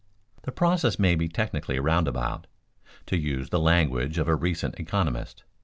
The 0.41 0.51
process 0.51 0.97
may 0.97 1.13
be 1.13 1.27
technically 1.29 1.77
roundabout, 1.79 2.47
to 3.05 3.15
use 3.19 3.49
the 3.51 3.59
language 3.59 4.17
of 4.17 4.25
recent 4.41 4.79
economists. 4.79 5.43